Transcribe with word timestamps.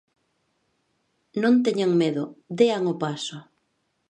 Non 1.41 1.55
teñan 1.65 1.91
medo, 2.01 2.23
dean 2.59 2.83
o 2.93 2.95
paso. 3.03 3.37